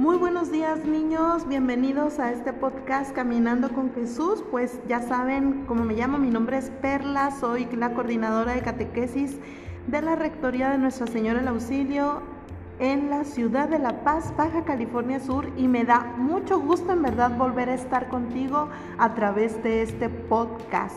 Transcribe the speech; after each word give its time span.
Muy 0.00 0.16
buenos 0.16 0.50
días 0.50 0.86
niños, 0.86 1.46
bienvenidos 1.46 2.20
a 2.20 2.32
este 2.32 2.54
podcast 2.54 3.14
Caminando 3.14 3.68
con 3.68 3.92
Jesús. 3.92 4.42
Pues 4.50 4.80
ya 4.88 5.02
saben 5.02 5.66
cómo 5.66 5.84
me 5.84 5.92
llamo, 5.92 6.16
mi 6.16 6.30
nombre 6.30 6.56
es 6.56 6.70
Perla, 6.70 7.30
soy 7.38 7.66
la 7.76 7.92
coordinadora 7.92 8.54
de 8.54 8.62
catequesis 8.62 9.36
de 9.88 10.00
la 10.00 10.16
Rectoría 10.16 10.70
de 10.70 10.78
Nuestra 10.78 11.06
Señora 11.06 11.40
el 11.40 11.48
Auxilio 11.48 12.22
en 12.78 13.10
la 13.10 13.24
ciudad 13.24 13.68
de 13.68 13.78
La 13.78 14.02
Paz, 14.02 14.34
Baja 14.38 14.64
California 14.64 15.20
Sur 15.20 15.52
y 15.58 15.68
me 15.68 15.84
da 15.84 16.14
mucho 16.16 16.58
gusto 16.58 16.94
en 16.94 17.02
verdad 17.02 17.36
volver 17.36 17.68
a 17.68 17.74
estar 17.74 18.08
contigo 18.08 18.70
a 18.96 19.14
través 19.14 19.62
de 19.62 19.82
este 19.82 20.08
podcast. 20.08 20.96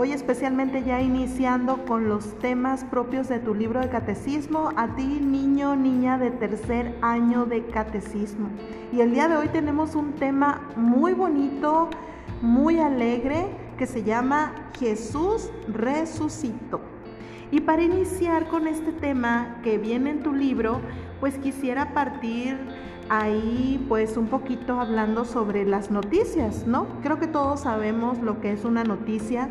Hoy 0.00 0.12
especialmente 0.12 0.84
ya 0.84 1.00
iniciando 1.02 1.84
con 1.84 2.08
los 2.08 2.38
temas 2.38 2.84
propios 2.84 3.28
de 3.28 3.40
tu 3.40 3.52
libro 3.52 3.80
de 3.80 3.88
catecismo, 3.88 4.70
a 4.76 4.94
ti 4.94 5.02
niño, 5.02 5.74
niña 5.74 6.18
de 6.18 6.30
tercer 6.30 6.94
año 7.02 7.46
de 7.46 7.66
catecismo. 7.66 8.48
Y 8.92 9.00
el 9.00 9.10
día 9.10 9.26
de 9.26 9.36
hoy 9.36 9.48
tenemos 9.48 9.96
un 9.96 10.12
tema 10.12 10.60
muy 10.76 11.14
bonito, 11.14 11.88
muy 12.40 12.78
alegre, 12.78 13.48
que 13.76 13.88
se 13.88 14.04
llama 14.04 14.70
Jesús 14.78 15.50
resucitó. 15.66 16.80
Y 17.50 17.62
para 17.62 17.82
iniciar 17.82 18.46
con 18.46 18.68
este 18.68 18.92
tema 18.92 19.56
que 19.64 19.78
viene 19.78 20.10
en 20.10 20.22
tu 20.22 20.32
libro, 20.32 20.80
pues 21.18 21.38
quisiera 21.38 21.92
partir 21.92 22.56
ahí 23.08 23.84
pues 23.88 24.16
un 24.16 24.28
poquito 24.28 24.80
hablando 24.80 25.24
sobre 25.24 25.64
las 25.64 25.90
noticias, 25.90 26.68
¿no? 26.68 26.86
Creo 27.02 27.18
que 27.18 27.26
todos 27.26 27.62
sabemos 27.62 28.20
lo 28.20 28.40
que 28.40 28.52
es 28.52 28.64
una 28.64 28.84
noticia, 28.84 29.48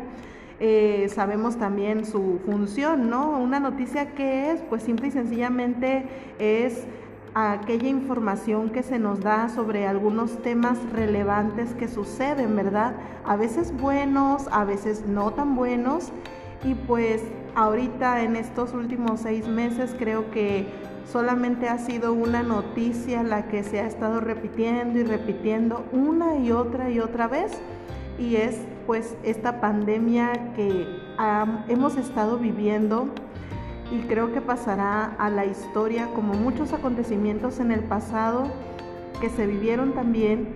eh, 0.60 1.08
sabemos 1.14 1.56
también 1.56 2.04
su 2.04 2.40
función, 2.44 3.08
¿no? 3.08 3.38
Una 3.38 3.60
noticia 3.60 4.14
que 4.14 4.50
es, 4.50 4.60
pues 4.62 4.82
simple 4.82 5.08
y 5.08 5.10
sencillamente 5.12 6.08
es 6.38 6.84
aquella 7.34 7.88
información 7.88 8.70
que 8.70 8.82
se 8.82 8.98
nos 8.98 9.20
da 9.20 9.48
sobre 9.48 9.86
algunos 9.86 10.42
temas 10.42 10.78
relevantes 10.92 11.74
que 11.74 11.86
suceden, 11.86 12.56
¿verdad? 12.56 12.94
A 13.24 13.36
veces 13.36 13.72
buenos, 13.76 14.48
a 14.50 14.64
veces 14.64 15.04
no 15.06 15.32
tan 15.32 15.54
buenos. 15.54 16.10
Y 16.64 16.74
pues 16.74 17.22
ahorita 17.54 18.22
en 18.22 18.34
estos 18.34 18.74
últimos 18.74 19.20
seis 19.20 19.46
meses 19.46 19.94
creo 19.96 20.30
que 20.32 20.66
solamente 21.10 21.68
ha 21.68 21.78
sido 21.78 22.12
una 22.12 22.42
noticia 22.42 23.22
la 23.22 23.46
que 23.46 23.62
se 23.62 23.78
ha 23.80 23.86
estado 23.86 24.20
repitiendo 24.20 24.98
y 24.98 25.04
repitiendo 25.04 25.84
una 25.92 26.36
y 26.36 26.50
otra 26.50 26.90
y 26.90 26.98
otra 26.98 27.28
vez 27.28 27.52
y 28.18 28.36
es 28.36 28.58
pues 28.88 29.18
esta 29.22 29.60
pandemia 29.60 30.54
que 30.56 30.86
hemos 31.68 31.98
estado 31.98 32.38
viviendo 32.38 33.10
y 33.92 34.00
creo 34.06 34.32
que 34.32 34.40
pasará 34.40 35.14
a 35.18 35.28
la 35.28 35.44
historia 35.44 36.08
como 36.14 36.32
muchos 36.32 36.72
acontecimientos 36.72 37.60
en 37.60 37.70
el 37.70 37.80
pasado 37.80 38.44
que 39.20 39.28
se 39.28 39.46
vivieron 39.46 39.92
también 39.92 40.54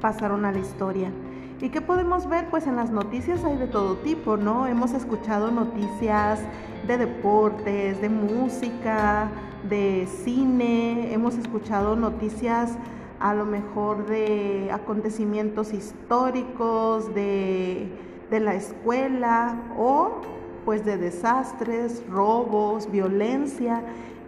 pasaron 0.00 0.44
a 0.44 0.50
la 0.50 0.58
historia. 0.58 1.12
¿Y 1.60 1.68
qué 1.68 1.80
podemos 1.80 2.28
ver? 2.28 2.48
Pues 2.50 2.66
en 2.66 2.74
las 2.74 2.90
noticias 2.90 3.44
hay 3.44 3.56
de 3.56 3.68
todo 3.68 3.94
tipo, 3.98 4.36
¿no? 4.36 4.66
Hemos 4.66 4.92
escuchado 4.92 5.52
noticias 5.52 6.40
de 6.88 6.98
deportes, 6.98 8.00
de 8.00 8.08
música, 8.08 9.28
de 9.68 10.08
cine, 10.24 11.14
hemos 11.14 11.36
escuchado 11.36 11.94
noticias 11.94 12.76
a 13.20 13.34
lo 13.34 13.44
mejor 13.44 14.06
de 14.06 14.70
acontecimientos 14.72 15.72
históricos, 15.72 17.14
de, 17.14 17.88
de 18.30 18.40
la 18.40 18.54
escuela 18.54 19.62
o 19.78 20.20
pues 20.64 20.84
de 20.84 20.96
desastres, 20.96 22.02
robos, 22.10 22.90
violencia 22.90 23.82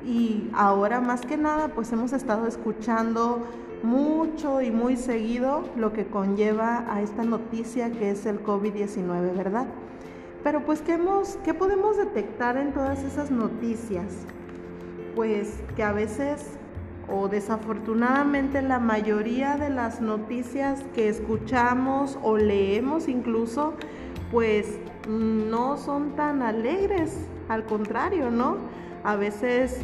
y 0.06 0.48
ahora 0.54 1.00
más 1.00 1.22
que 1.22 1.36
nada 1.36 1.68
pues 1.68 1.92
hemos 1.92 2.12
estado 2.12 2.46
escuchando 2.46 3.42
mucho 3.82 4.60
y 4.60 4.70
muy 4.70 4.96
seguido 4.96 5.64
lo 5.76 5.92
que 5.92 6.06
conlleva 6.06 6.84
a 6.92 7.02
esta 7.02 7.24
noticia 7.24 7.90
que 7.90 8.10
es 8.10 8.26
el 8.26 8.42
COVID-19, 8.42 9.36
¿verdad? 9.36 9.66
Pero 10.42 10.64
pues, 10.64 10.82
¿qué, 10.82 10.94
hemos, 10.94 11.36
¿qué 11.44 11.52
podemos 11.52 11.96
detectar 11.96 12.56
en 12.56 12.72
todas 12.72 13.02
esas 13.02 13.30
noticias? 13.30 14.06
Pues 15.14 15.60
que 15.76 15.82
a 15.82 15.92
veces 15.92 16.57
o 17.10 17.28
desafortunadamente 17.28 18.62
la 18.62 18.78
mayoría 18.78 19.56
de 19.56 19.70
las 19.70 20.00
noticias 20.00 20.84
que 20.94 21.08
escuchamos 21.08 22.18
o 22.22 22.36
leemos 22.36 23.08
incluso, 23.08 23.74
pues 24.30 24.78
no 25.08 25.76
son 25.78 26.16
tan 26.16 26.42
alegres, 26.42 27.16
al 27.48 27.64
contrario, 27.64 28.30
¿no? 28.30 28.56
A 29.04 29.16
veces 29.16 29.80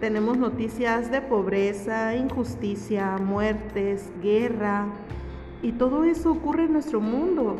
tenemos 0.00 0.36
noticias 0.36 1.10
de 1.10 1.20
pobreza, 1.20 2.16
injusticia, 2.16 3.18
muertes, 3.18 4.10
guerra, 4.20 4.86
y 5.62 5.72
todo 5.72 6.04
eso 6.04 6.30
ocurre 6.30 6.64
en 6.64 6.74
nuestro 6.74 7.00
mundo 7.00 7.56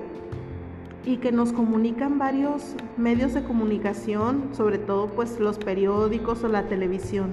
y 1.07 1.17
que 1.17 1.33
nos 1.33 1.53
comunican 1.53 2.19
varios 2.19 2.75
medios 2.99 3.33
de 3.33 3.45
comunicación, 3.45 4.51
sobre 4.53 4.77
todo 4.79 5.07
pues 5.07 5.41
los 5.41 5.59
periódicos 5.59 6.45
o 6.45 6.49
la 6.49 6.65
televisión. 6.65 7.31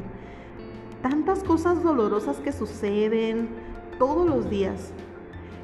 Tantas 1.01 1.43
cosas 1.43 1.83
dolorosas 1.83 2.37
que 2.37 2.51
suceden 2.51 3.49
todos 3.97 4.27
los 4.27 4.49
días. 4.49 4.93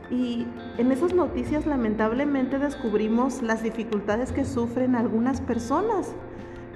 Y 0.10 0.48
en 0.78 0.92
esas 0.92 1.14
noticias 1.14 1.66
lamentablemente 1.66 2.60
descubrimos 2.60 3.42
las 3.42 3.62
dificultades 3.62 4.32
que 4.32 4.46
sufren 4.46 4.96
algunas 4.96 5.42
personas. 5.42 6.14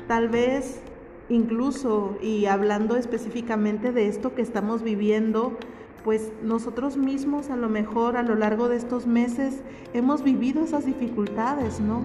Tal 0.07 0.27
vez 0.27 0.81
incluso 1.29 2.17
y 2.21 2.45
hablando 2.45 2.97
específicamente 2.97 3.91
de 3.93 4.07
esto 4.07 4.35
que 4.35 4.41
estamos 4.41 4.83
viviendo, 4.83 5.57
pues 6.03 6.31
nosotros 6.43 6.97
mismos 6.97 7.49
a 7.49 7.55
lo 7.55 7.69
mejor 7.69 8.17
a 8.17 8.23
lo 8.23 8.35
largo 8.35 8.67
de 8.67 8.75
estos 8.75 9.07
meses 9.07 9.61
hemos 9.93 10.23
vivido 10.23 10.63
esas 10.63 10.85
dificultades, 10.85 11.79
¿no? 11.79 12.03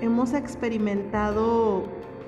Hemos 0.00 0.34
experimentado 0.34 1.84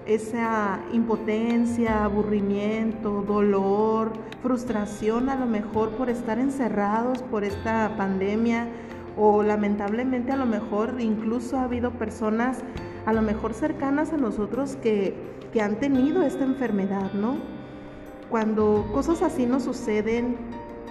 esa 0.07 0.81
impotencia, 0.93 2.05
aburrimiento, 2.05 3.23
dolor, 3.23 4.13
frustración 4.43 5.29
a 5.29 5.37
lo 5.37 5.47
mejor 5.47 5.91
por 5.91 6.11
estar 6.11 6.39
encerrados 6.39 7.23
por 7.23 7.45
esta 7.45 7.95
pandemia 7.97 8.69
o 9.17 9.43
lamentablemente 9.43 10.33
a 10.33 10.37
lo 10.37 10.47
mejor 10.47 10.97
incluso 10.99 11.59
ha 11.59 11.65
habido 11.65 11.93
personas 11.93 12.59
a 13.07 13.13
lo 13.13 13.23
mejor 13.23 13.55
cercanas 13.55 14.13
a 14.13 14.17
nosotros 14.17 14.77
que, 14.77 15.15
que 15.53 15.61
han 15.61 15.77
tenido 15.77 16.23
esta 16.23 16.45
enfermedad, 16.45 17.13
¿no? 17.13 17.37
Cuando 18.31 18.89
cosas 18.93 19.23
así 19.23 19.45
nos 19.45 19.65
suceden, 19.65 20.37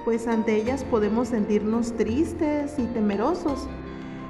pues 0.06 0.28
ante 0.28 0.56
ellas 0.56 0.84
podemos 0.84 1.30
sentirnos 1.30 1.94
tristes 1.94 2.78
y 2.78 2.86
temerosos. 2.88 3.68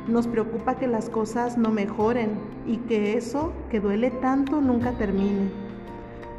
Nos 0.08 0.28
preocupa 0.28 0.76
que 0.76 0.88
las 0.88 1.10
cosas 1.10 1.58
no 1.58 1.70
mejoren 1.70 2.32
y 2.66 2.78
que 2.78 3.18
eso 3.18 3.54
que 3.70 3.80
duele 3.80 4.12
tanto 4.12 4.62
nunca 4.62 4.92
termine. 4.94 5.50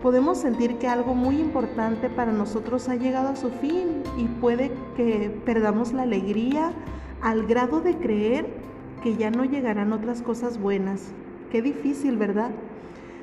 Podemos 0.03 0.39
sentir 0.39 0.79
que 0.79 0.89
algo 0.89 1.15
muy 1.15 1.41
importante 1.41 2.11
para 2.11 2.33
nosotros 2.33 2.89
ha 2.89 2.97
llegado 2.97 3.29
a 3.29 3.37
su 3.37 3.51
fin 3.51 4.03
y 4.19 4.25
puede 4.25 4.73
que 4.97 5.31
perdamos 5.45 5.93
la 5.93 6.03
alegría 6.03 6.73
al 7.21 7.47
grado 7.47 7.81
de 7.81 7.97
creer 7.97 8.47
que 9.03 9.17
ya 9.17 9.31
no 9.31 9.45
llegarán 9.45 9.93
otras 9.93 10.23
cosas 10.23 10.61
buenas. 10.61 11.13
Qué 11.53 11.63
difícil, 11.63 12.17
¿verdad? 12.17 12.51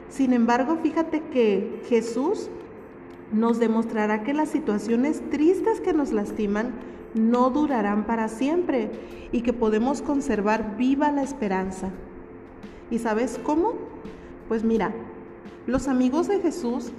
Sin 0.09 0.31
embargo, 0.31 0.77
fíjate 0.81 1.21
que 1.33 1.81
Jesús 1.89 2.49
nos 3.33 3.59
demostrará 3.59 4.23
que 4.23 4.33
las 4.33 4.49
situaciones 4.49 5.21
tristes 5.29 5.81
que 5.81 5.93
nos 5.93 6.11
lastiman 6.11 6.71
no 7.13 7.49
durarán 7.49 8.05
para 8.05 8.27
siempre 8.27 8.91
y 9.31 9.41
que 9.41 9.53
podemos 9.53 10.01
conservar 10.01 10.75
viva 10.77 11.11
la 11.11 11.23
esperanza. 11.23 11.89
¿Y 12.91 12.99
sabes 12.99 13.39
cómo? 13.43 13.73
Pues 14.47 14.63
mira, 14.63 14.93
los 15.67 15.87
amigos 15.87 16.27
de 16.27 16.39
Jesús 16.39 16.91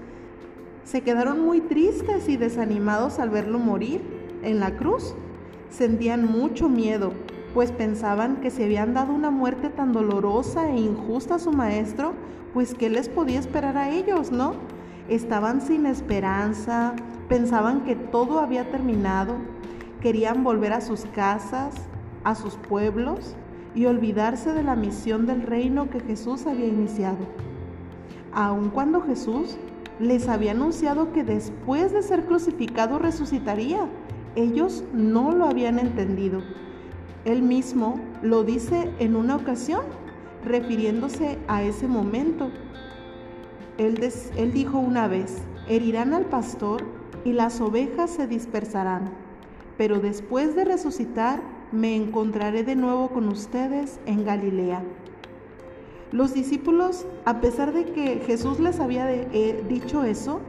se 0.84 1.02
quedaron 1.02 1.44
muy 1.44 1.60
tristes 1.60 2.28
y 2.28 2.36
desanimados 2.36 3.18
al 3.18 3.30
verlo 3.30 3.58
morir 3.58 4.00
en 4.42 4.60
la 4.60 4.76
cruz. 4.76 5.14
Sentían 5.70 6.24
mucho 6.24 6.68
miedo 6.68 7.12
pues 7.54 7.72
pensaban 7.72 8.36
que 8.36 8.50
si 8.50 8.62
habían 8.62 8.94
dado 8.94 9.12
una 9.12 9.30
muerte 9.30 9.70
tan 9.70 9.92
dolorosa 9.92 10.70
e 10.70 10.76
injusta 10.76 11.36
a 11.36 11.38
su 11.38 11.52
maestro, 11.52 12.12
pues 12.54 12.74
¿qué 12.74 12.88
les 12.88 13.08
podía 13.08 13.38
esperar 13.38 13.76
a 13.76 13.90
ellos, 13.90 14.30
no? 14.30 14.54
Estaban 15.08 15.60
sin 15.60 15.86
esperanza, 15.86 16.94
pensaban 17.28 17.82
que 17.82 17.96
todo 17.96 18.38
había 18.38 18.70
terminado, 18.70 19.34
querían 20.00 20.44
volver 20.44 20.72
a 20.72 20.80
sus 20.80 21.04
casas, 21.06 21.74
a 22.24 22.34
sus 22.34 22.54
pueblos 22.56 23.36
y 23.74 23.86
olvidarse 23.86 24.52
de 24.52 24.62
la 24.62 24.76
misión 24.76 25.26
del 25.26 25.42
reino 25.42 25.90
que 25.90 26.00
Jesús 26.00 26.46
había 26.46 26.66
iniciado. 26.66 27.18
Aun 28.32 28.70
cuando 28.70 29.02
Jesús 29.02 29.56
les 29.98 30.28
había 30.28 30.52
anunciado 30.52 31.12
que 31.12 31.24
después 31.24 31.92
de 31.92 32.02
ser 32.02 32.24
crucificado 32.24 32.98
resucitaría, 32.98 33.88
ellos 34.36 34.84
no 34.92 35.32
lo 35.32 35.46
habían 35.46 35.78
entendido 35.78 36.40
él 37.24 37.42
mismo 37.42 38.00
lo 38.22 38.44
dice 38.44 38.90
en 38.98 39.14
una 39.14 39.36
ocasión, 39.36 39.82
refiriéndose 40.44 41.38
a 41.48 41.62
ese 41.62 41.86
momento. 41.86 42.50
Él, 43.76 44.00
él 44.36 44.52
dijo 44.52 44.78
una 44.78 45.06
vez, 45.06 45.42
herirán 45.68 46.14
al 46.14 46.24
pastor 46.24 46.82
y 47.24 47.32
las 47.32 47.60
ovejas 47.60 48.10
se 48.10 48.26
dispersarán. 48.26 49.10
Pero 49.80 49.98
después 49.98 50.54
de 50.54 50.66
resucitar, 50.66 51.40
me 51.72 51.96
encontraré 51.96 52.64
de 52.64 52.76
nuevo 52.76 53.08
con 53.08 53.28
ustedes 53.28 53.98
en 54.04 54.26
Galilea. 54.26 54.82
Los 56.12 56.34
discípulos, 56.34 57.06
a 57.24 57.40
pesar 57.40 57.72
de 57.72 57.86
que 57.86 58.20
Jesús 58.26 58.60
les 58.60 58.78
había 58.78 59.10
eh, 59.10 59.64
dicho 59.70 60.04
eso, 60.04 60.42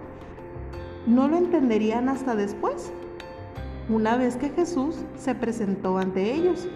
no 1.08 1.30
lo 1.30 1.38
entenderían 1.38 2.10
hasta 2.10 2.36
después, 2.36 2.92
una 3.88 4.18
vez 4.18 4.36
que 4.36 4.50
Jesús 4.50 4.98
se 5.18 5.34
presentó 5.34 5.98
ante 5.98 6.34
ellos. 6.34 6.68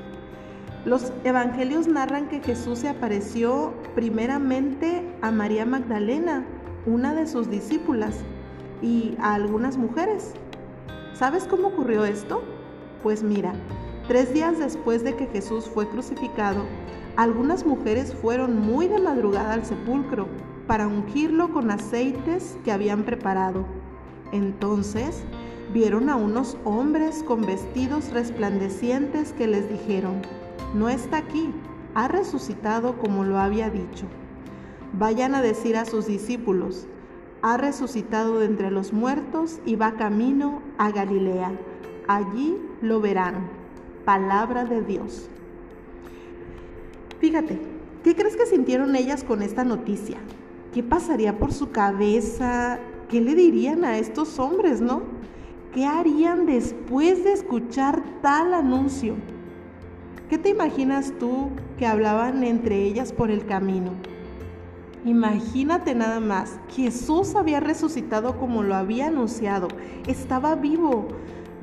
Los 0.85 1.11
evangelios 1.25 1.89
narran 1.89 2.29
que 2.29 2.39
Jesús 2.39 2.79
se 2.79 2.87
apareció 2.87 3.73
primeramente 3.95 5.03
a 5.21 5.29
María 5.29 5.65
Magdalena, 5.65 6.45
una 6.85 7.13
de 7.13 7.27
sus 7.27 7.49
discípulas, 7.49 8.15
y 8.81 9.17
a 9.19 9.33
algunas 9.33 9.75
mujeres. 9.75 10.35
¿Sabes 11.15 11.45
cómo 11.45 11.69
ocurrió 11.69 12.03
esto? 12.03 12.43
Pues 13.01 13.23
mira, 13.23 13.53
tres 14.05 14.33
días 14.33 14.59
después 14.59 15.01
de 15.01 15.15
que 15.15 15.27
Jesús 15.27 15.63
fue 15.63 15.87
crucificado, 15.87 16.65
algunas 17.15 17.65
mujeres 17.65 18.13
fueron 18.13 18.59
muy 18.59 18.89
de 18.89 18.99
madrugada 18.99 19.53
al 19.53 19.65
sepulcro 19.65 20.27
para 20.67 20.87
ungirlo 20.87 21.53
con 21.53 21.71
aceites 21.71 22.57
que 22.65 22.73
habían 22.73 23.03
preparado. 23.03 23.65
Entonces 24.33 25.23
vieron 25.73 26.09
a 26.09 26.17
unos 26.17 26.57
hombres 26.65 27.23
con 27.23 27.45
vestidos 27.45 28.11
resplandecientes 28.11 29.31
que 29.31 29.47
les 29.47 29.69
dijeron, 29.69 30.21
no 30.73 30.89
está 30.89 31.19
aquí, 31.19 31.53
ha 31.93 32.09
resucitado 32.09 32.97
como 32.97 33.23
lo 33.23 33.39
había 33.39 33.69
dicho. 33.69 34.05
Vayan 34.91 35.33
a 35.33 35.41
decir 35.41 35.77
a 35.77 35.85
sus 35.85 36.07
discípulos, 36.07 36.87
ha 37.45 37.57
resucitado 37.57 38.39
de 38.39 38.47
entre 38.47 38.71
los 38.71 38.91
muertos 38.91 39.59
y 39.67 39.75
va 39.75 39.91
camino 39.91 40.63
a 40.79 40.89
Galilea. 40.89 41.51
Allí 42.07 42.57
lo 42.81 43.01
verán. 43.01 43.47
Palabra 44.03 44.65
de 44.65 44.81
Dios. 44.81 45.29
Fíjate, 47.19 47.59
¿qué 48.03 48.15
crees 48.15 48.35
que 48.35 48.47
sintieron 48.47 48.95
ellas 48.95 49.23
con 49.23 49.43
esta 49.43 49.63
noticia? 49.63 50.17
¿Qué 50.73 50.81
pasaría 50.81 51.37
por 51.37 51.53
su 51.53 51.69
cabeza? 51.69 52.79
¿Qué 53.09 53.21
le 53.21 53.35
dirían 53.35 53.85
a 53.85 53.99
estos 53.99 54.39
hombres, 54.39 54.81
no? 54.81 55.03
¿Qué 55.71 55.85
harían 55.85 56.47
después 56.47 57.23
de 57.23 57.33
escuchar 57.33 58.01
tal 58.23 58.55
anuncio? 58.55 59.13
¿Qué 60.31 60.39
te 60.39 60.49
imaginas 60.49 61.13
tú 61.19 61.49
que 61.77 61.85
hablaban 61.85 62.43
entre 62.43 62.81
ellas 62.81 63.13
por 63.13 63.29
el 63.29 63.45
camino? 63.45 63.91
Imagínate 65.05 65.93
nada 65.93 66.19
más, 66.19 66.59
Jesús 66.69 67.35
había 67.35 67.59
resucitado 67.59 68.39
como 68.39 68.63
lo 68.63 68.73
había 68.73 69.07
anunciado, 69.07 69.67
estaba 70.07 70.55
vivo, 70.55 71.09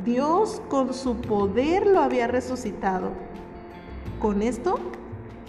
Dios 0.05 0.63
con 0.69 0.95
su 0.95 1.17
poder 1.17 1.85
lo 1.85 2.01
había 2.01 2.29
resucitado. 2.29 3.11
Con 4.21 4.43
esto, 4.43 4.79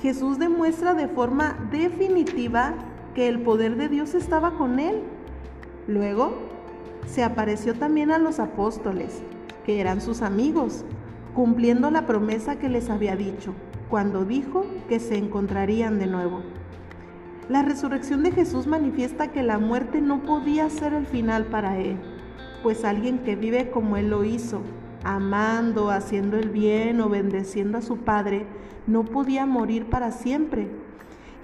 Jesús 0.01 0.39
demuestra 0.39 0.95
de 0.95 1.07
forma 1.07 1.69
definitiva 1.71 2.73
que 3.13 3.27
el 3.27 3.41
poder 3.41 3.77
de 3.77 3.89
Dios 3.89 4.15
estaba 4.15 4.55
con 4.57 4.79
él. 4.79 5.03
Luego, 5.87 6.33
se 7.05 7.23
apareció 7.23 7.75
también 7.75 8.09
a 8.09 8.17
los 8.17 8.39
apóstoles, 8.39 9.21
que 9.67 9.79
eran 9.79 10.01
sus 10.01 10.23
amigos, 10.23 10.83
cumpliendo 11.35 11.91
la 11.91 12.07
promesa 12.07 12.57
que 12.57 12.69
les 12.69 12.89
había 12.89 13.15
dicho, 13.15 13.53
cuando 13.87 14.25
dijo 14.25 14.65
que 14.89 14.99
se 14.99 15.15
encontrarían 15.15 15.99
de 15.99 16.07
nuevo. 16.07 16.41
La 17.49 17.61
resurrección 17.61 18.23
de 18.23 18.31
Jesús 18.31 18.67
manifiesta 18.67 19.33
que 19.33 19.43
la 19.43 19.59
muerte 19.59 19.99
no 19.99 20.23
podía 20.23 20.69
ser 20.69 20.93
el 20.93 21.05
final 21.05 21.45
para 21.45 21.77
Él, 21.77 21.97
pues 22.61 22.85
alguien 22.85 23.19
que 23.19 23.35
vive 23.35 23.69
como 23.69 23.97
Él 23.97 24.11
lo 24.11 24.23
hizo, 24.23 24.61
amando, 25.03 25.89
haciendo 25.89 26.37
el 26.37 26.49
bien 26.49 27.01
o 27.01 27.09
bendeciendo 27.09 27.77
a 27.77 27.81
su 27.81 27.97
Padre, 27.97 28.45
no 28.87 29.03
podía 29.03 29.45
morir 29.45 29.87
para 29.87 30.11
siempre. 30.11 30.69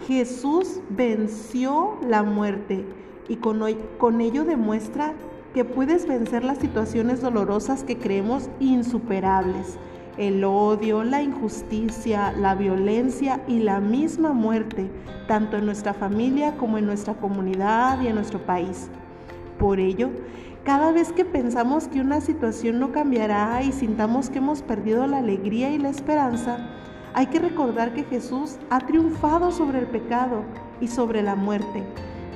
Jesús 0.07 0.80
venció 0.90 1.98
la 2.07 2.24
muerte 2.24 2.86
y 3.28 3.36
con, 3.36 3.62
con 3.98 4.22
ello 4.22 4.46
demuestra 4.46 5.13
que 5.54 5.66
puedes 5.66 6.07
vencer 6.07 6.46
las 6.46 6.60
situaciones 6.60 7.19
dolorosas 7.19 7.84
que 7.84 7.98
creemos 7.98 8.50
insuperables, 8.62 9.78
el 10.19 10.44
odio, 10.44 11.06
la 11.06 11.24
injusticia, 11.24 12.33
la 12.33 12.54
violencia 12.54 13.42
y 13.48 13.60
la 13.60 13.80
misma 13.80 14.33
muerte, 14.33 14.92
tanto 15.30 15.56
en 15.56 15.66
nuestra 15.66 15.94
familia 15.94 16.57
como 16.57 16.77
en 16.77 16.86
nuestra 16.86 17.13
comunidad 17.13 18.01
y 18.01 18.07
en 18.07 18.16
nuestro 18.16 18.39
país. 18.39 18.89
Por 19.57 19.80
ello, 19.80 20.10
cada 20.66 20.92
vez 20.92 21.13
que 21.13 21.24
pensamos 21.24 21.88
que 21.88 22.01
una 22.01 22.19
situación 22.19 22.80
no 22.80 22.92
cambiará 22.92 23.63
y 23.63 23.71
sintamos 23.71 24.30
que 24.30 24.39
hemos 24.39 24.62
perdido 24.62 25.07
la 25.07 25.19
alegría 25.19 25.71
y 25.71 25.77
la 25.77 25.88
esperanza, 25.88 26.69
hay 27.13 27.27
que 27.27 27.39
recordar 27.39 27.94
que 27.94 28.04
Jesús 28.04 28.57
ha 28.69 28.81
triunfado 28.81 29.54
sobre 29.54 29.80
el 29.80 29.88
pecado 29.88 30.44
y 30.81 30.88
sobre 30.89 31.24
la 31.24 31.36
muerte 31.36 31.86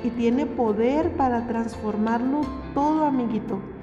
y 0.02 0.08
tiene 0.08 0.46
poder 0.46 1.12
para 1.18 1.46
transformarlo 1.46 2.40
todo, 2.72 3.04
amiguito. 3.04 3.73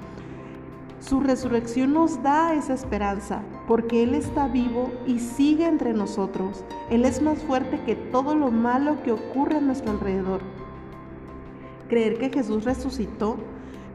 Su 1.02 1.18
resurrección 1.18 1.94
nos 1.94 2.22
da 2.22 2.54
esa 2.54 2.74
esperanza, 2.74 3.42
porque 3.66 4.04
Él 4.04 4.14
está 4.14 4.46
vivo 4.46 4.92
y 5.04 5.18
sigue 5.18 5.66
entre 5.66 5.92
nosotros. 5.94 6.64
Él 6.90 7.04
es 7.04 7.20
más 7.20 7.40
fuerte 7.40 7.80
que 7.84 7.96
todo 7.96 8.36
lo 8.36 8.52
malo 8.52 9.02
que 9.02 9.10
ocurre 9.10 9.56
a 9.56 9.60
nuestro 9.60 9.90
alrededor. 9.90 10.42
Creer 11.88 12.18
que 12.18 12.30
Jesús 12.30 12.64
resucitó 12.64 13.36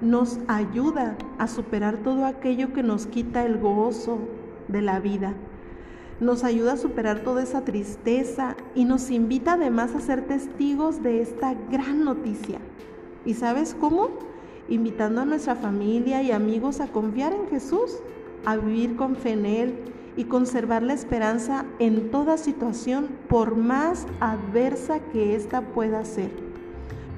nos 0.02 0.38
ayuda 0.50 1.16
a 1.38 1.48
superar 1.48 1.98
todo 1.98 2.26
aquello 2.26 2.74
que 2.74 2.84
nos 2.84 3.08
quita 3.08 3.46
el 3.46 3.58
gozo 3.58 4.20
de 4.68 4.82
la 4.82 5.00
vida 5.00 5.34
nos 6.20 6.44
ayuda 6.44 6.74
a 6.74 6.78
superar 6.78 7.20
toda 7.20 7.44
esa 7.44 7.62
tristeza 7.62 8.56
y 8.74 8.86
nos 8.86 9.12
invita 9.12 9.54
además 9.54 9.94
a 9.94 10.00
ser 10.00 10.26
testigos 10.26 11.04
de 11.04 11.22
esta 11.22 11.54
gran 11.70 12.04
noticia. 12.04 12.60
¿Y 13.26 13.36
sabes 13.36 13.76
cómo? 13.80 14.10
Invitando 14.70 15.22
a 15.22 15.26
nuestra 15.26 15.56
familia 15.56 16.22
y 16.22 16.32
amigos 16.32 16.80
a 16.80 16.88
confiar 16.88 17.34
en 17.34 17.48
Jesús, 17.48 17.98
a 18.46 18.58
vivir 18.58 18.96
con 18.96 19.16
fe 19.16 19.32
en 19.32 19.46
Él 19.46 19.76
y 20.16 20.26
conservar 20.26 20.84
la 20.84 20.94
esperanza 20.94 21.66
en 21.80 22.12
toda 22.12 22.38
situación, 22.38 23.08
por 23.30 23.56
más 23.56 24.08
adversa 24.20 25.00
que 25.00 25.36
ésta 25.36 25.62
pueda 25.62 26.04
ser. 26.06 26.32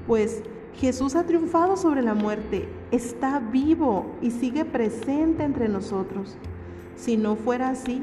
Pues 0.06 0.42
Jesús 0.74 1.16
ha 1.16 1.24
triunfado 1.24 1.76
sobre 1.76 2.02
la 2.02 2.14
muerte, 2.14 2.68
está 2.90 3.38
vivo 3.38 4.06
y 4.20 4.30
sigue 4.30 4.64
presente 4.64 5.42
entre 5.42 5.68
nosotros. 5.68 6.36
Si 6.96 7.16
no 7.16 7.36
fuera 7.36 7.70
así, 7.70 8.02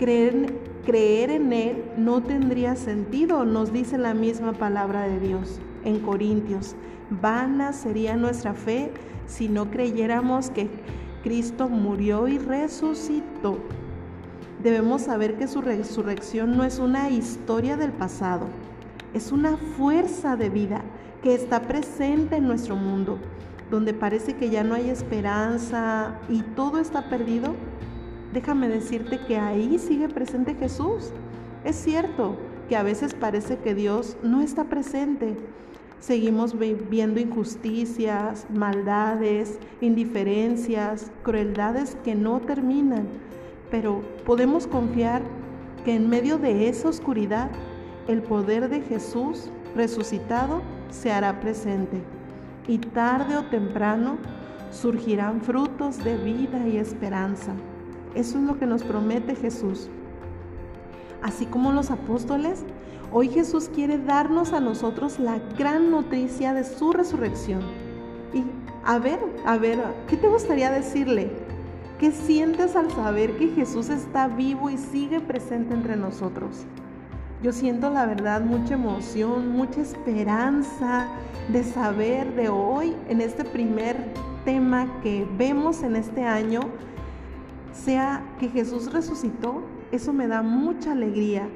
Creer, 0.00 0.54
creer 0.86 1.28
en 1.28 1.52
Él 1.52 1.84
no 1.98 2.22
tendría 2.22 2.74
sentido, 2.74 3.44
nos 3.44 3.70
dice 3.70 3.98
la 3.98 4.14
misma 4.14 4.54
palabra 4.54 5.02
de 5.06 5.20
Dios 5.20 5.60
en 5.84 5.98
Corintios. 5.98 6.74
Vana 7.10 7.72
sería 7.72 8.16
nuestra 8.16 8.54
fe 8.54 8.92
si 9.26 9.48
no 9.48 9.70
creyéramos 9.70 10.50
que 10.50 10.68
Cristo 11.22 11.68
murió 11.68 12.28
y 12.28 12.38
resucitó. 12.38 13.58
Debemos 14.62 15.02
saber 15.02 15.36
que 15.36 15.48
su 15.48 15.62
resurrección 15.62 16.56
no 16.56 16.64
es 16.64 16.78
una 16.78 17.10
historia 17.10 17.76
del 17.76 17.92
pasado, 17.92 18.46
es 19.14 19.32
una 19.32 19.56
fuerza 19.56 20.36
de 20.36 20.50
vida 20.50 20.82
que 21.22 21.34
está 21.34 21.62
presente 21.62 22.36
en 22.36 22.46
nuestro 22.46 22.76
mundo, 22.76 23.18
donde 23.70 23.94
parece 23.94 24.34
que 24.34 24.50
ya 24.50 24.64
no 24.64 24.74
hay 24.74 24.90
esperanza 24.90 26.18
y 26.28 26.42
todo 26.42 26.78
está 26.78 27.08
perdido 27.08 27.54
déjame 28.32 28.68
decirte 28.68 29.18
que 29.18 29.38
ahí 29.38 29.78
sigue 29.78 30.08
presente 30.08 30.54
Jesús. 30.54 31.12
Es 31.64 31.76
cierto 31.76 32.36
que 32.68 32.76
a 32.76 32.82
veces 32.82 33.14
parece 33.14 33.58
que 33.58 33.74
Dios 33.74 34.16
no 34.22 34.40
está 34.40 34.64
presente. 34.64 35.36
Seguimos 36.00 36.56
viendo 36.58 37.20
injusticias, 37.20 38.46
maldades, 38.48 39.58
indiferencias, 39.82 41.12
crueldades 41.22 41.96
que 42.02 42.14
no 42.14 42.40
terminan, 42.40 43.06
pero 43.70 44.00
podemos 44.24 44.66
confiar 44.66 45.22
que 45.84 45.94
en 45.94 46.08
medio 46.08 46.38
de 46.38 46.68
esa 46.68 46.88
oscuridad 46.88 47.50
el 48.08 48.22
poder 48.22 48.70
de 48.70 48.80
Jesús 48.80 49.50
resucitado 49.76 50.62
se 50.88 51.12
hará 51.12 51.38
presente 51.38 52.02
y 52.66 52.78
tarde 52.78 53.36
o 53.36 53.44
temprano 53.44 54.16
surgirán 54.70 55.42
frutos 55.42 56.02
de 56.02 56.16
vida 56.16 56.66
y 56.66 56.78
esperanza. 56.78 57.52
Eso 58.14 58.38
es 58.38 58.44
lo 58.44 58.58
que 58.58 58.66
nos 58.66 58.82
promete 58.84 59.36
Jesús. 59.36 59.90
Así 61.22 61.44
como 61.44 61.72
los 61.72 61.90
apóstoles, 61.90 62.64
hoy 63.12 63.28
Jesús 63.28 63.70
quiere 63.74 63.98
darnos 63.98 64.52
a 64.52 64.60
nosotros 64.60 65.18
la 65.18 65.40
gran 65.58 65.90
noticia 65.90 66.54
de 66.54 66.64
su 66.64 66.92
resurrección. 66.92 67.60
Y 68.32 68.44
a 68.84 68.98
ver, 68.98 69.18
a 69.44 69.56
ver, 69.56 69.78
¿qué 70.08 70.16
te 70.16 70.28
gustaría 70.28 70.70
decirle? 70.70 71.30
¿Qué 71.98 72.12
sientes 72.12 72.76
al 72.76 72.90
saber 72.92 73.36
que 73.36 73.48
Jesús 73.48 73.90
está 73.90 74.28
vivo 74.28 74.70
y 74.70 74.78
sigue 74.78 75.20
presente 75.20 75.74
entre 75.74 75.96
nosotros? 75.96 76.64
Yo 77.42 77.52
siento 77.52 77.90
la 77.90 78.06
verdad 78.06 78.42
mucha 78.42 78.74
emoción, 78.74 79.48
mucha 79.48 79.80
esperanza 79.80 81.08
de 81.52 81.64
saber 81.64 82.34
de 82.34 82.48
hoy, 82.48 82.94
en 83.08 83.20
este 83.20 83.44
primer 83.44 83.96
tema 84.44 84.86
que 85.02 85.26
vemos 85.36 85.82
en 85.82 85.96
este 85.96 86.22
año 86.22 86.60
sea 87.72 88.22
que 88.38 88.48
Jesús 88.48 88.92
resucitó, 88.92 89.62
eso 89.92 90.12
me 90.12 90.26
da 90.26 90.42
mucha 90.42 90.92
alegría, 90.92 91.48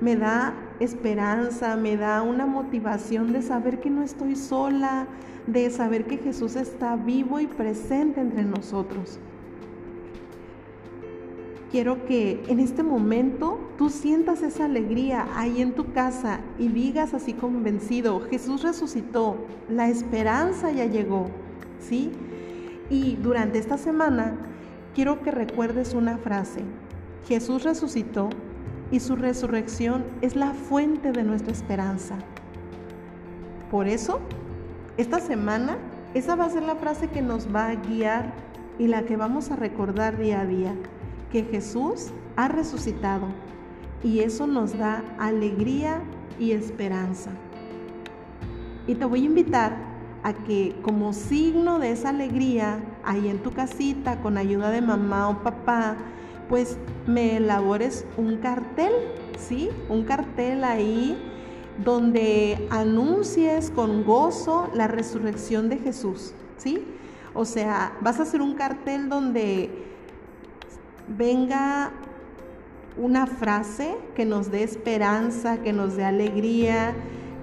me 0.00 0.16
da 0.16 0.54
esperanza, 0.80 1.76
me 1.76 1.96
da 1.96 2.22
una 2.22 2.46
motivación 2.46 3.32
de 3.32 3.42
saber 3.42 3.80
que 3.80 3.90
no 3.90 4.02
estoy 4.02 4.36
sola, 4.36 5.06
de 5.46 5.70
saber 5.70 6.06
que 6.06 6.18
Jesús 6.18 6.56
está 6.56 6.96
vivo 6.96 7.40
y 7.40 7.46
presente 7.46 8.20
entre 8.20 8.44
nosotros. 8.44 9.18
Quiero 11.70 12.06
que 12.06 12.42
en 12.48 12.60
este 12.60 12.82
momento 12.82 13.58
tú 13.76 13.90
sientas 13.90 14.42
esa 14.42 14.64
alegría 14.64 15.28
ahí 15.34 15.60
en 15.60 15.74
tu 15.74 15.92
casa 15.92 16.40
y 16.58 16.68
digas 16.68 17.12
así 17.12 17.34
convencido, 17.34 18.20
Jesús 18.20 18.62
resucitó, 18.62 19.36
la 19.68 19.88
esperanza 19.88 20.72
ya 20.72 20.86
llegó, 20.86 21.26
¿sí? 21.78 22.10
Y 22.88 23.16
durante 23.16 23.58
esta 23.58 23.76
semana 23.76 24.34
quiero 24.94 25.20
que 25.20 25.30
recuerdes 25.30 25.92
una 25.92 26.16
frase, 26.16 26.62
Jesús 27.26 27.64
resucitó 27.64 28.30
y 28.90 29.00
su 29.00 29.16
resurrección 29.16 30.04
es 30.22 30.36
la 30.36 30.52
fuente 30.52 31.12
de 31.12 31.22
nuestra 31.22 31.52
esperanza. 31.52 32.16
Por 33.70 33.86
eso, 33.86 34.20
esta 34.96 35.20
semana, 35.20 35.76
esa 36.14 36.36
va 36.36 36.46
a 36.46 36.50
ser 36.50 36.62
la 36.62 36.76
frase 36.76 37.08
que 37.08 37.22
nos 37.22 37.54
va 37.54 37.68
a 37.68 37.74
guiar 37.74 38.32
y 38.78 38.86
la 38.86 39.02
que 39.02 39.16
vamos 39.16 39.50
a 39.50 39.56
recordar 39.56 40.16
día 40.18 40.40
a 40.40 40.46
día 40.46 40.74
que 41.30 41.44
Jesús 41.44 42.08
ha 42.36 42.48
resucitado 42.48 43.26
y 44.02 44.20
eso 44.20 44.46
nos 44.46 44.78
da 44.78 45.02
alegría 45.18 46.00
y 46.38 46.52
esperanza. 46.52 47.30
Y 48.86 48.94
te 48.94 49.04
voy 49.04 49.22
a 49.22 49.26
invitar 49.26 49.76
a 50.22 50.32
que 50.32 50.76
como 50.82 51.12
signo 51.12 51.78
de 51.78 51.92
esa 51.92 52.08
alegría, 52.08 52.80
ahí 53.04 53.28
en 53.28 53.42
tu 53.42 53.52
casita, 53.52 54.20
con 54.20 54.38
ayuda 54.38 54.70
de 54.70 54.80
mamá 54.80 55.28
o 55.28 55.42
papá, 55.42 55.96
pues 56.48 56.76
me 57.06 57.36
elabores 57.36 58.04
un 58.16 58.38
cartel, 58.38 58.92
¿sí? 59.38 59.70
Un 59.88 60.04
cartel 60.04 60.64
ahí 60.64 61.16
donde 61.84 62.66
anuncies 62.70 63.70
con 63.70 64.04
gozo 64.04 64.70
la 64.74 64.88
resurrección 64.88 65.68
de 65.68 65.78
Jesús, 65.78 66.32
¿sí? 66.56 66.84
O 67.34 67.44
sea, 67.44 67.92
vas 68.00 68.18
a 68.18 68.22
hacer 68.22 68.40
un 68.40 68.54
cartel 68.54 69.08
donde 69.08 69.70
venga 71.16 71.92
una 72.96 73.26
frase 73.26 73.96
que 74.16 74.24
nos 74.24 74.50
dé 74.50 74.64
esperanza, 74.64 75.58
que 75.58 75.72
nos 75.72 75.96
dé 75.96 76.04
alegría, 76.04 76.94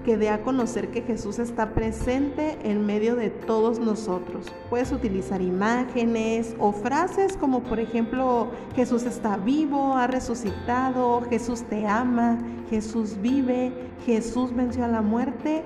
que 0.06 0.16
dé 0.16 0.30
a 0.30 0.44
conocer 0.44 0.92
que 0.92 1.02
Jesús 1.02 1.40
está 1.40 1.74
presente 1.74 2.56
en 2.62 2.86
medio 2.86 3.16
de 3.16 3.28
todos 3.28 3.80
nosotros. 3.80 4.46
Puedes 4.70 4.92
utilizar 4.92 5.42
imágenes 5.42 6.54
o 6.60 6.70
frases 6.70 7.36
como 7.36 7.64
por 7.64 7.80
ejemplo 7.80 8.52
Jesús 8.76 9.02
está 9.02 9.36
vivo, 9.36 9.96
ha 9.96 10.06
resucitado, 10.06 11.22
Jesús 11.28 11.64
te 11.64 11.88
ama, 11.88 12.38
Jesús 12.70 13.20
vive, 13.20 13.72
Jesús 14.06 14.54
venció 14.54 14.84
a 14.84 14.88
la 14.88 15.02
muerte. 15.02 15.64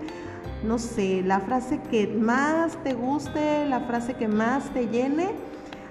No 0.65 0.79
sé, 0.79 1.23
la 1.23 1.41
frase 1.41 1.79
que 1.91 2.07
más 2.07 2.83
te 2.83 2.95
guste, 2.95 3.67
la 3.67 3.81
frase 3.81 4.15
que 4.15 4.27
más 4.27 4.71
te 4.71 4.89
llene 4.89 5.50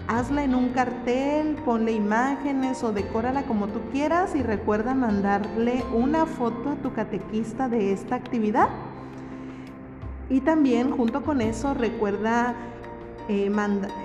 hazla 0.09 0.43
en 0.43 0.55
un 0.55 0.69
cartel, 0.69 1.55
ponle 1.63 1.91
imágenes 1.91 2.83
o 2.83 2.91
decórala 2.91 3.43
como 3.43 3.67
tú 3.67 3.79
quieras 3.91 4.35
y 4.35 4.41
recuerda 4.41 4.95
mandarle 4.95 5.83
una 5.93 6.25
foto 6.25 6.71
a 6.71 6.75
tu 6.77 6.91
catequista 6.93 7.69
de 7.69 7.93
esta 7.93 8.15
actividad. 8.15 8.69
Y 10.27 10.41
también 10.41 10.89
junto 10.89 11.21
con 11.21 11.41
eso 11.41 11.75
recuerda 11.75 12.55
eh, 13.27 13.51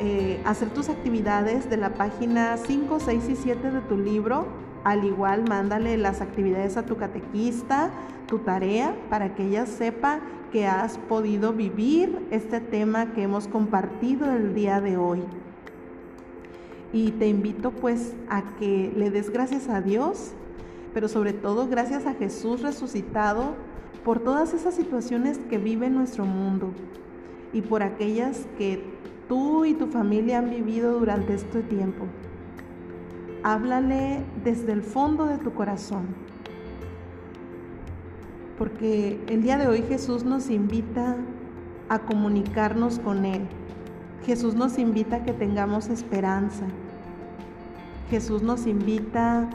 eh, 0.01 0.43
hacer 0.45 0.69
tus 0.69 0.91
actividades 0.91 1.71
de 1.71 1.79
la 1.79 1.95
página 1.95 2.59
5, 2.59 3.01
6 3.01 3.29
y 3.31 3.37
7 3.37 3.71
de 3.71 3.81
tu 3.81 3.97
libro. 3.97 4.47
Al 4.85 5.05
igual, 5.05 5.49
mándale 5.49 5.97
las 5.97 6.21
actividades 6.21 6.77
a 6.77 6.85
tu 6.85 6.99
catequista, 6.99 7.91
tu 8.27 8.41
tarea, 8.41 8.95
para 9.09 9.35
que 9.35 9.45
ella 9.45 9.65
sepa 9.65 10.21
que 10.53 10.67
has 10.67 10.99
podido 10.99 11.55
vivir 11.55 12.27
este 12.31 12.61
tema 12.61 13.15
que 13.15 13.23
hemos 13.23 13.49
compartido 13.49 14.31
el 14.31 14.55
día 14.55 14.83
de 14.83 14.99
hoy 14.99 15.23
y 16.95 17.11
te 17.11 17.27
invito 17.27 17.73
pues 17.73 18.15
a 18.31 18.45
que 18.57 18.93
le 18.97 19.11
des 19.11 19.31
gracias 19.31 19.69
a 19.69 19.81
Dios, 19.81 20.31
pero 20.95 21.09
sobre 21.09 21.33
todo 21.33 21.67
gracias 21.67 22.07
a 22.07 22.15
Jesús 22.15 22.63
resucitado 22.63 23.57
por 24.05 24.21
todas 24.21 24.55
esas 24.55 24.77
situaciones 24.77 25.39
que 25.51 25.59
vive 25.59 25.91
nuestro 25.91 26.25
mundo 26.25 26.71
y 27.53 27.63
por 27.63 27.83
aquellas 27.83 28.47
que 28.57 28.81
tú 29.29 29.65
y 29.65 29.75
tu 29.75 29.89
familia 29.89 30.39
han 30.39 30.51
vivido 30.51 30.97
durante 30.97 31.35
este 31.35 31.63
tiempo. 31.63 32.07
Háblale 33.43 34.25
desde 34.45 34.71
el 34.71 34.83
fondo 34.83 35.27
de 35.27 35.39
tu 35.39 35.53
corazón, 35.53 36.07
porque 38.57 39.19
el 39.27 39.43
día 39.43 39.59
de 39.59 39.67
hoy 39.67 39.83
Jesús 39.83 40.23
nos 40.23 40.49
invita 40.49 41.17
a 41.89 41.99
comunicarnos 41.99 43.01
con 43.01 43.25
Él. 43.25 43.43
Jesús 44.25 44.55
nos 44.55 44.79
invita 44.79 45.17
a 45.17 45.25
que 45.25 45.33
tengamos 45.33 45.89
esperanza, 45.89 46.65
Jesús 48.11 48.43
nos 48.43 48.67
invita 48.67 49.49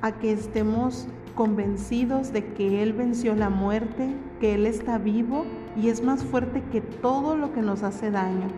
a 0.00 0.12
que 0.12 0.32
estemos 0.32 1.06
convencidos 1.34 2.32
de 2.32 2.44
que 2.54 2.82
Él 2.82 2.94
venció 2.94 3.34
la 3.34 3.50
muerte, 3.50 4.14
que 4.40 4.54
Él 4.54 4.66
está 4.66 4.98
vivo 4.98 5.44
y 5.76 5.88
es 5.88 6.02
más 6.02 6.24
fuerte 6.24 6.62
que 6.72 6.80
todo 6.80 7.36
lo 7.36 7.52
que 7.52 7.60
nos 7.60 7.82
hace 7.82 8.10
daño. 8.10 8.48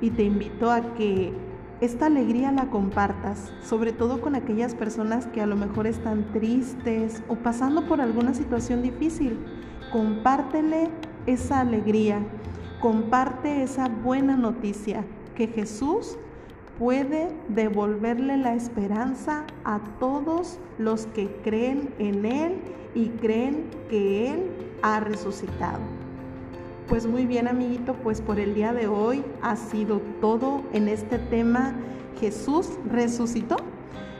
Y 0.00 0.10
te 0.10 0.24
invito 0.24 0.70
a 0.70 0.94
que 0.94 1.32
esta 1.80 2.06
alegría 2.06 2.50
la 2.50 2.70
compartas, 2.70 3.52
sobre 3.62 3.92
todo 3.92 4.20
con 4.20 4.34
aquellas 4.34 4.74
personas 4.74 5.26
que 5.28 5.40
a 5.40 5.46
lo 5.46 5.56
mejor 5.56 5.86
están 5.86 6.30
tristes 6.32 7.22
o 7.28 7.36
pasando 7.36 7.86
por 7.86 8.00
alguna 8.00 8.34
situación 8.34 8.82
difícil. 8.82 9.38
Compártele 9.92 10.90
esa 11.26 11.60
alegría, 11.60 12.20
comparte 12.80 13.62
esa 13.62 13.88
buena 13.88 14.36
noticia 14.36 15.04
que 15.34 15.46
Jesús 15.48 16.16
puede 16.78 17.28
devolverle 17.48 18.36
la 18.36 18.54
esperanza 18.54 19.44
a 19.64 19.80
todos 20.00 20.58
los 20.78 21.06
que 21.06 21.28
creen 21.42 21.94
en 21.98 22.24
Él 22.24 22.56
y 22.94 23.08
creen 23.08 23.70
que 23.88 24.32
Él 24.32 24.50
ha 24.82 25.00
resucitado. 25.00 25.80
Pues 26.88 27.06
muy 27.06 27.26
bien 27.26 27.48
amiguito, 27.48 27.94
pues 27.94 28.20
por 28.20 28.38
el 28.38 28.54
día 28.54 28.72
de 28.72 28.88
hoy 28.88 29.24
ha 29.40 29.56
sido 29.56 30.00
todo 30.20 30.62
en 30.72 30.88
este 30.88 31.18
tema 31.18 31.74
Jesús 32.20 32.68
resucitó. 32.90 33.56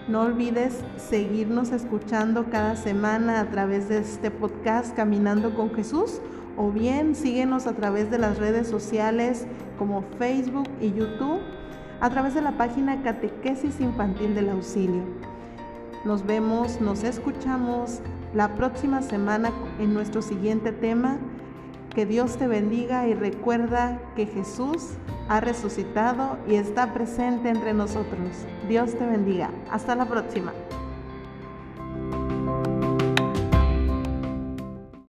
No 0.09 0.23
olvides 0.23 0.85
seguirnos 0.97 1.73
escuchando 1.73 2.51
cada 2.51 2.77
semana 2.77 3.41
a 3.41 3.51
través 3.51 3.89
de 3.89 3.99
este 3.99 4.31
podcast 4.31 4.95
Caminando 4.95 5.55
con 5.55 5.75
Jesús 5.75 6.21
o 6.57 6.71
bien 6.71 7.15
síguenos 7.15 7.67
a 7.67 7.75
través 7.75 8.11
de 8.11 8.19
las 8.19 8.39
redes 8.39 8.69
sociales 8.69 9.47
como 9.79 10.03
Facebook 10.19 10.69
y 10.81 10.93
YouTube, 10.93 11.41
a 12.01 12.11
través 12.11 12.35
de 12.35 12.43
la 12.43 12.53
página 12.53 13.03
Catequesis 13.03 13.81
Infantil 13.81 14.35
del 14.35 14.51
Auxilio. 14.51 15.03
Nos 16.05 16.27
vemos, 16.27 16.81
nos 16.81 17.03
escuchamos 17.03 18.01
la 18.35 18.55
próxima 18.55 19.01
semana 19.01 19.51
en 19.79 19.95
nuestro 19.95 20.21
siguiente 20.21 20.73
tema. 20.73 21.19
Que 21.95 22.05
Dios 22.07 22.37
te 22.37 22.49
bendiga 22.49 23.07
y 23.07 23.15
recuerda 23.15 24.01
que 24.17 24.27
Jesús 24.27 24.95
ha 25.29 25.41
resucitado 25.41 26.39
y 26.49 26.57
está 26.57 26.93
presente 26.93 27.49
entre 27.49 27.73
nosotros. 27.73 28.47
Dios 28.69 28.99
te 28.99 29.07
bendiga. 29.07 29.51
Hasta 29.71 29.95
la 29.95 30.05
próxima. 30.05 30.53